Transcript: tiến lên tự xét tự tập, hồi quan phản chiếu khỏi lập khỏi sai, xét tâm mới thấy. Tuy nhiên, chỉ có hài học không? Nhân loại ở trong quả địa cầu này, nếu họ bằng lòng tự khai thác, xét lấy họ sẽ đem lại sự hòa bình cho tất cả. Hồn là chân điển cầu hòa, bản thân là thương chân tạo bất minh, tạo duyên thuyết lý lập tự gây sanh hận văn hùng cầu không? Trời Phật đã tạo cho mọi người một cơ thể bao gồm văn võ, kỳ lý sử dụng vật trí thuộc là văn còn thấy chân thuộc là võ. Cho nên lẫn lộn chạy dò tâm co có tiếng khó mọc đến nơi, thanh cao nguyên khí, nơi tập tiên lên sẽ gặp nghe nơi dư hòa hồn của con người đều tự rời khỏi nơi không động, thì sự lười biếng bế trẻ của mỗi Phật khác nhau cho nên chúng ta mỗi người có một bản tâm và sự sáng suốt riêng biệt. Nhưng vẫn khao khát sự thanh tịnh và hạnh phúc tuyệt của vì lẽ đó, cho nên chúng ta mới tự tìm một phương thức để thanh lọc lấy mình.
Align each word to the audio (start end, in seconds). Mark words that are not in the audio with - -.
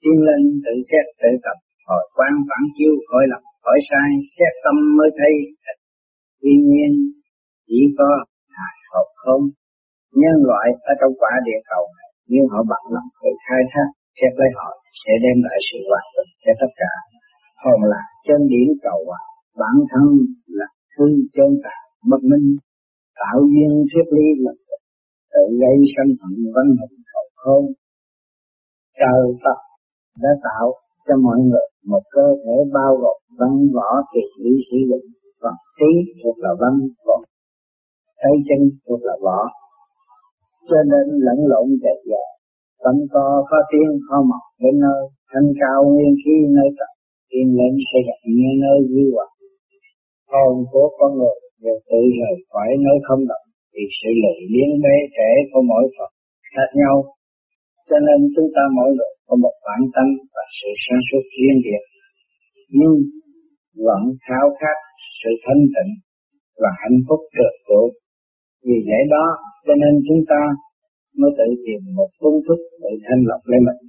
tiến 0.00 0.16
lên 0.28 0.40
tự 0.64 0.74
xét 0.88 1.04
tự 1.20 1.30
tập, 1.44 1.58
hồi 1.88 2.04
quan 2.16 2.32
phản 2.48 2.62
chiếu 2.76 2.94
khỏi 3.08 3.24
lập 3.32 3.42
khỏi 3.64 3.78
sai, 3.90 4.08
xét 4.34 4.52
tâm 4.64 4.76
mới 4.98 5.10
thấy. 5.18 5.34
Tuy 6.42 6.54
nhiên, 6.70 6.92
chỉ 7.68 7.80
có 7.98 8.08
hài 8.56 8.76
học 8.92 9.08
không? 9.24 9.44
Nhân 10.20 10.36
loại 10.48 10.66
ở 10.90 10.92
trong 11.00 11.14
quả 11.20 11.32
địa 11.46 11.60
cầu 11.70 11.84
này, 11.96 12.10
nếu 12.32 12.44
họ 12.50 12.60
bằng 12.70 12.86
lòng 12.94 13.08
tự 13.20 13.30
khai 13.46 13.62
thác, 13.72 13.88
xét 14.18 14.32
lấy 14.40 14.50
họ 14.58 14.70
sẽ 15.00 15.12
đem 15.24 15.36
lại 15.46 15.58
sự 15.68 15.78
hòa 15.88 16.02
bình 16.14 16.30
cho 16.44 16.52
tất 16.60 16.72
cả. 16.80 16.92
Hồn 17.62 17.80
là 17.92 18.02
chân 18.26 18.40
điển 18.52 18.68
cầu 18.86 18.98
hòa, 19.08 19.22
bản 19.60 19.76
thân 19.90 20.06
là 20.58 20.68
thương 20.92 21.14
chân 21.34 21.50
tạo 21.64 21.82
bất 22.10 22.22
minh, 22.30 22.46
tạo 23.20 23.38
duyên 23.52 23.72
thuyết 23.90 24.06
lý 24.16 24.26
lập 24.44 24.58
tự 25.32 25.44
gây 25.62 25.76
sanh 25.92 26.10
hận 26.20 26.34
văn 26.54 26.66
hùng 26.78 26.96
cầu 27.12 27.26
không? 27.42 27.66
Trời 29.00 29.22
Phật 29.42 29.58
đã 30.22 30.32
tạo 30.46 30.66
cho 31.06 31.14
mọi 31.26 31.38
người 31.48 31.66
một 31.90 32.02
cơ 32.16 32.26
thể 32.42 32.56
bao 32.76 32.92
gồm 33.00 33.18
văn 33.38 33.52
võ, 33.74 33.88
kỳ 34.12 34.20
lý 34.42 34.52
sử 34.68 34.78
dụng 34.88 35.06
vật 35.42 35.58
trí 35.78 35.90
thuộc 36.18 36.36
là 36.44 36.52
văn 36.60 36.74
còn 37.04 37.20
thấy 38.20 38.34
chân 38.48 38.60
thuộc 38.84 39.00
là 39.02 39.16
võ. 39.24 39.38
Cho 40.68 40.80
nên 40.90 41.06
lẫn 41.26 41.38
lộn 41.50 41.66
chạy 41.82 41.98
dò 42.10 42.24
tâm 42.84 42.96
co 43.12 43.26
có 43.50 43.58
tiếng 43.70 43.92
khó 44.06 44.16
mọc 44.30 44.44
đến 44.62 44.74
nơi, 44.84 45.02
thanh 45.30 45.48
cao 45.60 45.78
nguyên 45.84 46.14
khí, 46.22 46.34
nơi 46.56 46.68
tập 46.78 46.90
tiên 47.30 47.46
lên 47.58 47.72
sẽ 47.88 47.98
gặp 48.06 48.18
nghe 48.36 48.50
nơi 48.64 48.78
dư 48.90 49.04
hòa 49.14 49.28
hồn 50.32 50.54
của 50.72 50.86
con 50.98 51.10
người 51.18 51.38
đều 51.62 51.78
tự 51.90 52.00
rời 52.18 52.36
khỏi 52.50 52.68
nơi 52.86 52.98
không 53.06 53.22
động, 53.30 53.46
thì 53.72 53.82
sự 53.98 54.10
lười 54.22 54.38
biếng 54.52 54.72
bế 54.84 54.96
trẻ 55.16 55.30
của 55.50 55.62
mỗi 55.70 55.84
Phật 55.96 56.10
khác 56.54 56.70
nhau 56.80 56.94
cho 57.88 57.98
nên 58.06 58.18
chúng 58.34 58.48
ta 58.56 58.62
mỗi 58.76 58.90
người 58.96 59.12
có 59.26 59.34
một 59.44 59.54
bản 59.66 59.80
tâm 59.94 60.06
và 60.34 60.44
sự 60.58 60.70
sáng 60.84 61.02
suốt 61.08 61.24
riêng 61.34 61.60
biệt. 61.64 61.82
Nhưng 62.78 62.94
vẫn 63.86 64.02
khao 64.24 64.46
khát 64.58 64.76
sự 65.20 65.30
thanh 65.44 65.62
tịnh 65.74 65.92
và 66.62 66.70
hạnh 66.80 66.98
phúc 67.06 67.20
tuyệt 67.34 67.54
của 67.66 67.84
vì 68.66 68.78
lẽ 68.90 69.00
đó, 69.14 69.26
cho 69.66 69.74
nên 69.82 69.92
chúng 70.06 70.22
ta 70.30 70.40
mới 71.20 71.30
tự 71.38 71.48
tìm 71.64 71.80
một 71.98 72.10
phương 72.18 72.38
thức 72.46 72.60
để 72.82 72.92
thanh 73.04 73.22
lọc 73.30 73.42
lấy 73.50 73.60
mình. 73.66 73.80